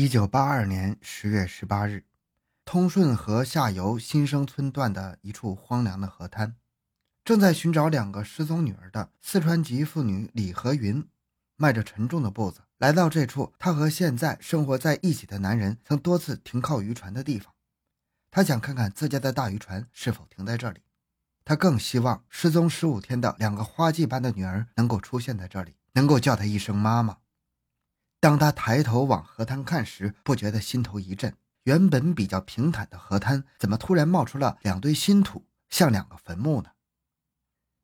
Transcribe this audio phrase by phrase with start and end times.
[0.00, 2.06] 一九八二年十月十八日，
[2.64, 6.56] 通顺河下游新生村段的一处荒凉的河滩，
[7.22, 11.06] 正在寻找两个失踪女儿的四川籍妇女李和云，
[11.56, 17.52] 迈着沉重的步子来到这处她和现在生活在一起的男人曾多次停靠渔船的地方。
[18.30, 20.80] 她想看看自家的大渔船是否停在这里。
[21.44, 27.18] 她更希望失踪十五天的两个花季般的女儿能够出现在这里，能够叫她一声妈妈。
[28.20, 31.34] 当他抬头往河滩看时，不觉得心头一震。
[31.64, 36.70] 原本比较平坦的河滩，怎么突然冒出了两堆新土，像两个坟墓呢？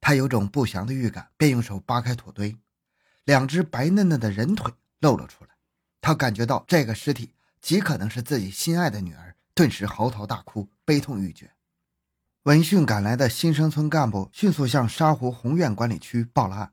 [0.00, 2.56] 他有种不祥的预感，便用手扒开土堆，
[3.24, 5.50] 两只白嫩嫩的人腿露了出来。
[6.00, 11.52] 他感觉到这个尸体极可能是自己心爱的女儿，顿时嚎啕大哭，悲痛欲绝。
[12.44, 16.72] 闻讯赶来的新生村干部迅速向沙湖红苑管理区报了案。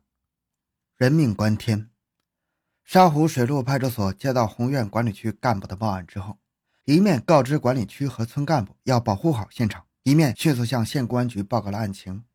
[0.97, 1.89] 人命关天。
[2.83, 6.37] 沙湖水路派出所接到红苑管理区干部的报案之后，
[6.83, 12.25] 一面告知管理区和村干部要保护好现场，一面迅速向县公安局报告了案情。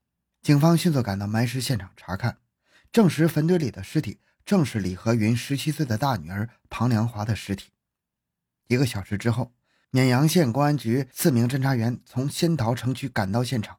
[0.41, 2.39] 警方迅速赶到埋尸现场查看，
[2.91, 7.71] 证实坟堆里的尸体正是李和云十七岁的大女儿庞良华的尸体。
[8.69, 9.53] 一个小时之后，
[9.91, 13.79] 绵阳县公安局四名侦查员从仙桃城区赶到现场，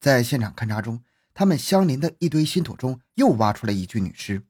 [0.00, 4.42] 在现场勘查中，他们相邻的一堆新土中又挖出了一具女尸，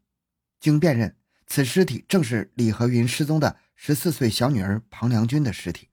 [0.58, 1.14] 经辨认。
[1.48, 5.88] 此尸体正是李和云失踪的十四岁小女儿庞良军的尸体。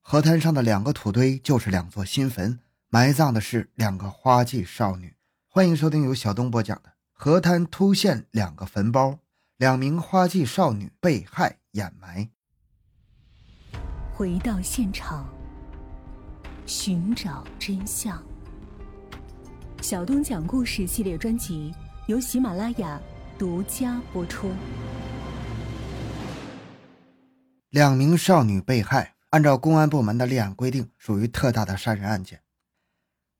[0.00, 5.14] 河滩上的两个土堆就是两座新坟，埋葬的是两个花季少女。
[5.46, 9.18] 欢迎收听由小东播讲的《河滩突现两个坟包，
[9.58, 12.24] 两名花季少女被害掩埋》。
[14.14, 15.28] 回到现场，
[16.64, 18.22] 寻找真相。
[19.82, 21.74] 小东讲故事系列专辑
[22.06, 22.98] 由喜马拉雅。
[23.38, 24.50] 独家播出。
[27.68, 32.40] 两名少女被害，按照公安部门的立案规定，属于特大的杀人案件。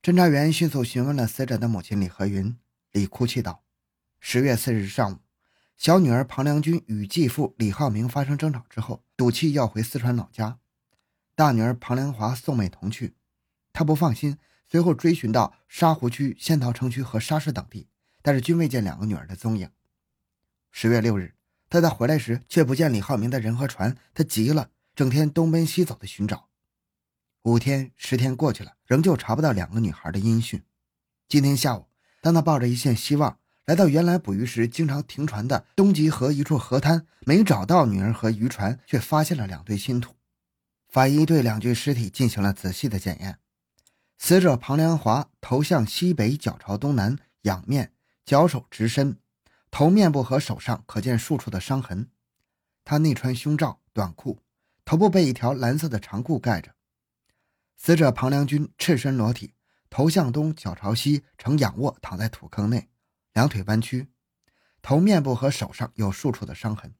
[0.03, 2.59] 侦查员迅速询问了死者的母亲李和云，
[2.93, 3.65] 李哭泣道
[4.21, 5.17] ：“十月四日上午，
[5.79, 10.59] 小女儿庞良军与继父李浩明发生争吵之后，赌气要回四川老家。
[11.35, 13.15] 大女儿庞良华送妹同去，
[13.73, 14.37] 她不放心，
[14.69, 17.89] 随后追寻到沙湖区仙桃城区和沙市等地，
[18.21, 19.71] 但是均未见两个女儿的踪影。”
[20.79, 21.33] 十月六日，
[21.71, 26.51] 他在回来时却不见李浩明的人和船，他急了，整天东奔西走的寻找。
[27.45, 30.63] 五天、十天过去了，仍旧查不到两个女孩的音讯。
[31.31, 31.87] 今天下午，
[32.21, 40.15] 当他抱着一线希望来到原来捕鱼时经常停船的东极河一处河滩，没找到女儿和渔船，却发现了两堆新土。
[40.91, 43.39] 法医对两具尸体进行了仔细的检验，
[44.19, 47.95] 死者庞良华头向西北，脚朝东南，仰面，
[48.27, 49.17] 脚手直伸。
[49.71, 52.11] 头面部和手上可见数处的伤痕，
[52.85, 54.43] 他内穿胸罩、短裤，
[54.85, 56.75] 头部被一条蓝色的长裤盖着。
[57.77, 59.55] 死者庞良军赤身裸体，
[59.91, 62.89] 头向东，脚朝西，呈仰卧躺在土坑内，
[63.35, 64.09] 两腿弯曲，
[64.81, 66.95] 头面部和手上有数处的伤痕。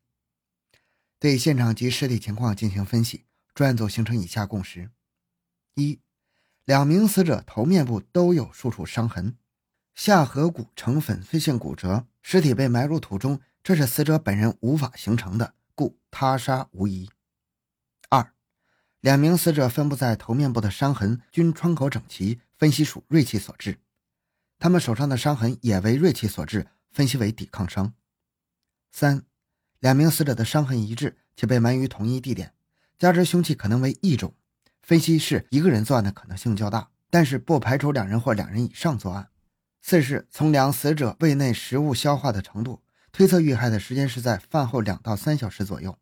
[1.19, 4.91] 对现场及尸体情况进行分析，专案组形成以下共识：
[5.75, 6.01] 一，
[6.67, 9.39] 两名死者头面部都有数处伤痕。
[9.95, 17.09] 下颌骨呈粉碎性骨折，尸体被埋入土中，这是死者本人无法形成的，故他杀无疑。
[18.09, 18.33] 二，
[19.01, 23.79] 两名死者分布在头面部的伤痕均创口整齐，分析属锐器所致。
[24.59, 27.95] 他们手上的伤痕也为锐器所致，分析为抵抗伤。
[28.91, 29.23] 三，
[29.79, 32.55] 两名死者的伤痕一致，且被埋于同一地点，
[32.99, 34.35] 加之凶器可能为异种，
[34.83, 39.29] 分析是一个人作案的可能性较大，但是不排除两人或两人以上作案。
[39.89, 42.83] 四是从两死者胃内食物消化的程度
[43.13, 45.97] 推测遇害的时间是在饭后两到三小时左右。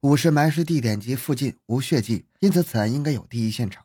[0.00, 3.84] 五是埋尸地点及附近无血迹，因此此案应该有第一现场。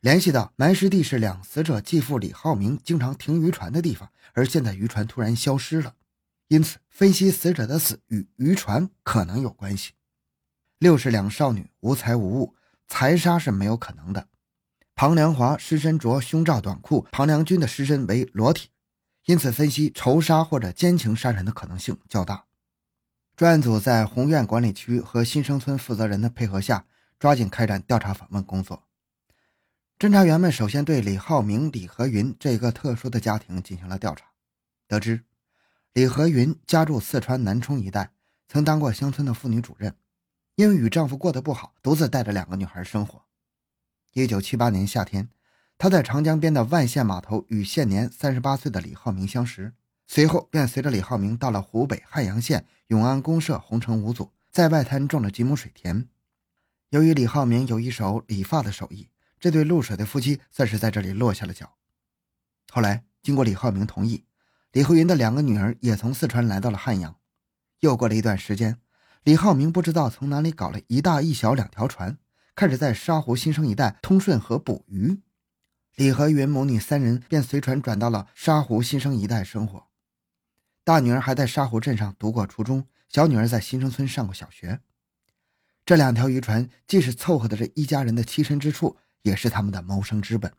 [0.00, 5.94] 联系到埋尸地是两死者继父李浩明经常停渔船的地方，而现在渔船突然消失了，
[6.48, 9.92] 因此分析死者的死与渔船可能有关系。
[10.80, 12.56] 六是两少女无财无物，
[12.88, 14.26] 财杀是没有可能的。
[15.00, 18.68] 庞良华尸身着胸罩短裤，庞良军的尸身为裸体，
[19.24, 22.44] 因此分析仇杀或者奸情杀人的可能性较大。
[23.34, 26.84] 专案组在红苑管理区和新生村负责人的配合下，
[27.18, 28.82] 抓紧开展调查访问工作。
[29.98, 34.26] 侦查员们首先对李浩明、李和云这个特殊的家庭进行了调查，
[34.86, 35.24] 得知
[35.94, 38.10] 李和云家住四川南充一带，
[38.48, 39.96] 曾当过乡村的妇女主任，
[40.56, 43.22] 因为与丈夫过得不好，独自带着两个女孩生活。
[44.12, 45.28] 一九七八年夏天，
[45.78, 49.72] 他在长江边的万县码头与现年三十八岁的李浩明相识，
[50.08, 56.08] 随后便随着李浩明到了湖北汉阳县永安公社红城五组，在外滩种了几亩水田。
[56.88, 59.08] 由于李浩明有一手理发的手艺，
[59.38, 61.74] 这对露水的夫妻算是在这里落下了脚。
[62.72, 64.24] 后来，经过李浩明同意，
[64.72, 67.14] 李慧云的两个女儿也从四川来到了汉阳。
[67.78, 68.78] 又过了一段时间，
[69.22, 72.18] 李浩明不知道从哪里搞了一大一小两条船，
[72.60, 75.22] 开始在沙湖新生一带通顺河捕鱼。
[75.94, 79.86] 李和云母女三人便随船转到了沙湖新生一带生活。
[80.84, 84.80] 大女儿还在沙湖镇上读过初中，小女儿在新生村上过小学。
[85.86, 90.52] 这两条渔船既是凑合的这一家人的栖身之处，也是他们的谋生之本。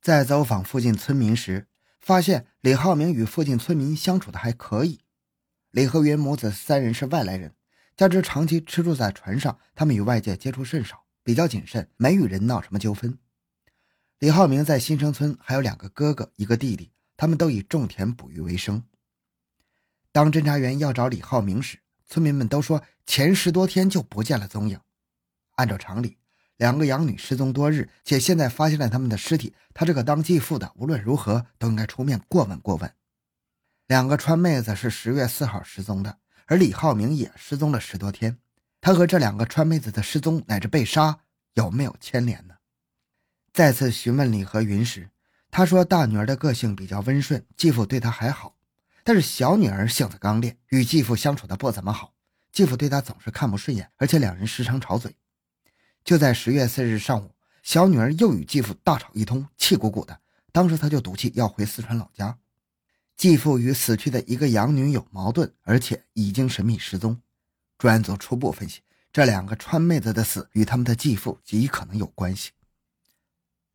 [0.00, 1.66] 在走访附近村民时，
[2.00, 5.00] 发现李浩明与附近村民相处的还可以。
[5.72, 7.54] 李和云母子三人是外来人，
[7.96, 13.18] 加之长期吃住在船上，他们与外界接触甚少，比较谨慎，没与人闹什么纠纷。
[14.18, 18.82] 李浩明在新生村还有两个哥哥，一个弟弟，他们都以种田捕鱼为生。
[20.12, 24.78] 当侦查员要找李浩明时，村民们都说前十多天就不见了踪影。
[25.56, 26.18] 按照常理。
[26.58, 32.90] 两个养女失踪多日，且现在发现了他们的尸体，他这个当继父的无论如何都应该出面过问过问。
[33.86, 38.38] 两个川妹子是十月四号失踪的，而李浩明也失踪了十多天，
[38.80, 41.18] 他和这两个川妹子的失踪乃至被杀
[41.54, 42.54] 有没有牵连呢？
[43.52, 45.10] 再次询问李和云时，
[45.50, 48.56] 他说大女儿的个性比较温顺，继父对她还好，
[49.02, 52.14] 但是小女儿性子刚烈，与继父相处的不怎么好，
[52.52, 55.16] 继父对她总是看不顺眼，而且两人时常吵嘴。
[56.04, 57.34] 就在十月四日上午，
[57.64, 60.20] 小女儿又与继父大吵一通，气鼓鼓的。
[60.52, 62.38] 当时他就赌气要回四川老家。
[63.16, 67.20] 继父与死去的一个养女有矛盾，而且已经神秘失踪。
[67.78, 68.82] 专案组初步分析，
[69.12, 72.52] 这两个川妹子的死与他们的继父极可能有关系。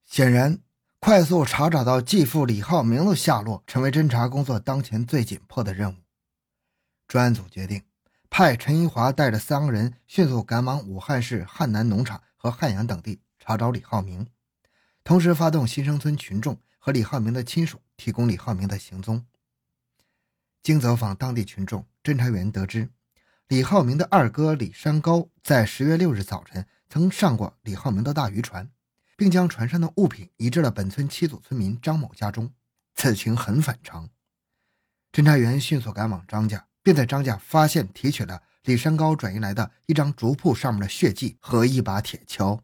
[0.05, 0.59] 显然，
[0.99, 5.95] 快速查找到继父李浩明的下落，成为侦查工作当前最紧迫的任务。
[7.07, 7.81] 专案组决定。
[8.33, 14.25] 派陈一华带着三个人迅速赶往武汉市汉南农场和汉阳等地查找李浩明，
[15.03, 19.25] 同时发动新生村群众和李浩明的亲属提供李浩明的行踪。
[20.63, 22.89] 经走访当地群众，侦查员得知，
[23.47, 28.69] 李浩明的二哥李山高在十月六日早晨曾上过李浩明的大渔船，
[29.15, 32.51] 并将船上的物品移至了本村七组村民张某家中，
[32.95, 34.09] 此情很反常。
[35.11, 36.67] 侦查员迅速赶往张家。
[36.83, 42.61] 并在张家发现提取了李山高转移来的一张竹铺上面的血迹和一把铁锹。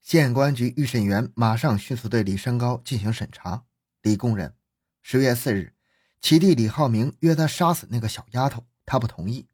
[0.00, 3.64] 县公安局预审员马上迅速对李山高进行审查。
[4.00, 4.54] 李供认，
[5.02, 5.73] 十月四日，
[6.24, 9.46] 其弟李浩明约他杀死那个小丫头，他不同意。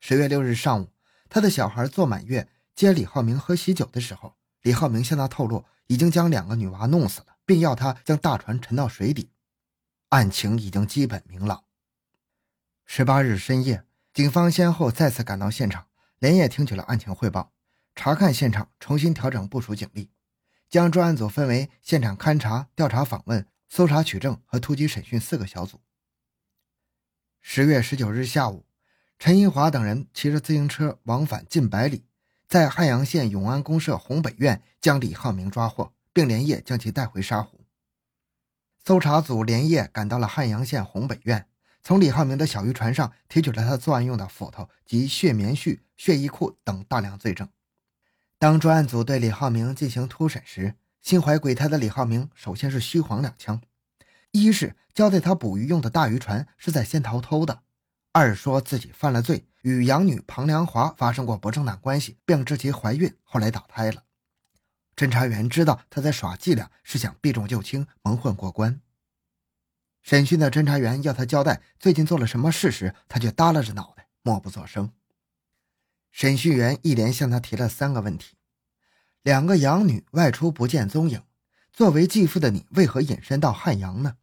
[0.00, 0.90] 十月六日上午，
[1.28, 9.30] 他的小孩做满月接李浩明喝喜酒的时候，李浩明向他透露已经将两个女娃弄死了，并要他将大船沉到水底。
[10.08, 11.62] 案情已经基本明朗。
[12.84, 15.86] 十八日深夜，警方先后再次赶到现场，
[16.18, 17.52] 连夜听取了案情汇报，
[17.94, 20.10] 查看现场，重新调整部署警力，
[20.68, 25.80] 将专案组分为现场勘查、调查访问、搜查取证和突击审讯四个小组。
[27.44, 28.64] 十月十九日下午，
[29.18, 32.04] 陈一华等人骑着自行车往返近百里，
[32.48, 37.66] 在汉阳县永安公社红北院将李浩明抓获，并连夜将其带回沙湖。
[38.84, 41.46] 搜查组连夜赶到了汉阳县红北院。
[41.84, 47.48] 从李浩明的小渔船上提取了他作案用的斧头及血棉絮、血衣裤等大量罪证。
[48.38, 53.60] 当专案组对李浩明进行突审时，心怀鬼胎的李浩明首先是虚晃两枪：
[54.32, 57.62] 一是交代他捕鱼用的大渔船是在仙桃偷的；
[58.12, 64.04] 二说自己犯了罪，与养女庞良华发生过不正当关系，并致其怀孕，后来打胎了。
[64.96, 68.80] 侦查员知道他在耍伎俩，是想避重就轻，蒙混过关。
[70.00, 74.90] 审讯的侦查员要他交代最近做了什么事时，他却耷拉着脑袋，默不作声。
[76.10, 78.36] 审讯员一连向他提了三个问题：
[79.22, 81.22] 两个养女外出不见踪影，
[81.70, 84.16] 作为继父的你为何隐身到汉阳呢？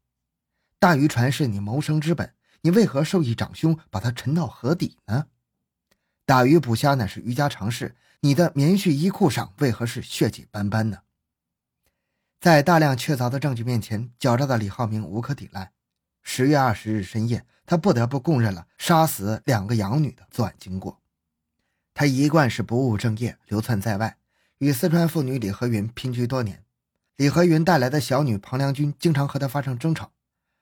[0.80, 5.28] 大渔船是你谋生之本，你为何授意长兄把它沉到河底呢？
[6.26, 11.00] 打鱼捕虾乃是渔家常事，你的棉絮衣裤上为何是血迹斑斑呢？
[12.40, 15.74] 在大量确凿的证据面前，狡诈的李浩明无可抵赖。
[16.24, 21.02] 十月二十日深夜，他不得不供认了杀死两个养女的作案经过。
[21.94, 24.16] 他一贯是不务正业，流窜在外，
[24.60, 26.64] 与四川妇女李和云姘居多年。
[27.18, 30.14] 李和云带来的小女庞良君经常和他发生争吵，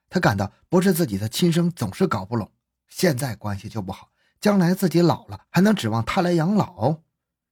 [0.08, 2.50] 他感到不是自己的亲生，总是搞不拢。
[2.88, 4.10] 现在关系就不好，
[4.40, 7.02] 将来自己老了还能指望他来养老，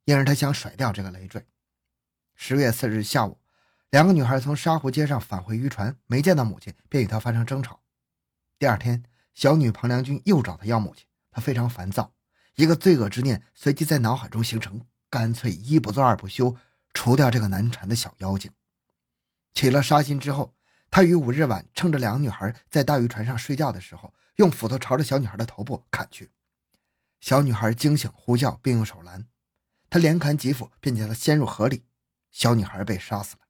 [0.05, 1.47] 因而他想甩掉这个累赘。
[2.35, 3.39] 十月四日下午。
[3.91, 7.81] 两个女孩从沙湖街上返回渔船，没见到母亲，便与她发生争吵。
[8.59, 12.13] 第二天，小女庞良军又找他要母亲，她非常烦躁，
[12.57, 16.57] 一个罪恶之念随即在脑海中形成，干脆一不做二不休，
[16.93, 18.51] 除掉这个难缠的小妖精。
[19.55, 20.56] 起了杀心之后，
[20.91, 26.31] 他于五日晚趁着两个女孩在大渔船上睡觉的时候，用斧头朝着小女孩的头部砍去。
[27.21, 29.27] 小女孩惊醒，呼叫，并用手拦。
[29.91, 31.85] 他连砍几斧，并将她掀入河里。
[32.31, 33.43] 小女孩被杀死了。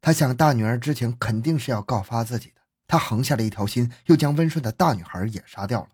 [0.00, 2.60] 他想，大女儿知情，肯定是要告发自己的。
[2.86, 5.90] 他横下了一条心，又将温顺的大女孩也杀掉了。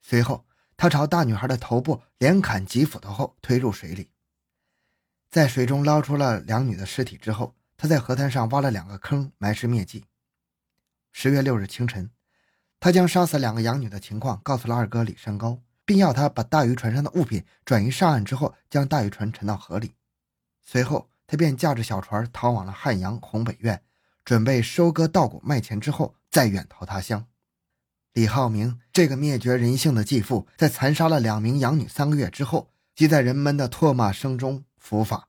[0.00, 0.44] 随后，
[0.76, 4.10] 他朝大女孩的头部连砍几斧头后，推入水里。
[5.30, 10.04] 在水中捞出了两女的尸体之后，他在河滩上挖了两个坑，埋尸灭迹。
[11.12, 12.10] 十月六日清晨，
[12.80, 15.62] 他将杀死两个养女的情况告诉了二哥李山高。
[15.84, 19.94] 并要他把大渔船上的物品转移上岸之后，将大渔船沉到河里。
[20.62, 23.82] 随后，他便驾着小船逃往了汉阳洪北苑，
[24.24, 27.26] 准备收割稻谷卖钱之后再远逃他乡。
[28.12, 35.28] 李浩明这个灭绝人性的继父，在残杀了两名养女三个月之后，即在人们的唾骂声中伏法。